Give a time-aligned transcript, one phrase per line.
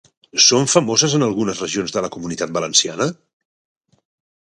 [0.45, 3.11] Són famoses en algunes regions de la Comunitat Valenciana?